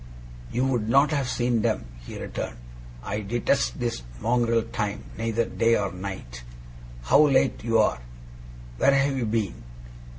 [0.51, 2.57] 'You would not have seen them,' he returned.
[3.03, 6.41] 'I detest this mongrel time, neither day nor night.
[7.03, 8.01] How late you are!
[8.79, 9.61] Where have you been?